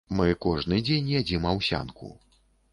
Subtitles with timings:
[0.19, 2.13] Мы кожны дзень ядзім аўсянку.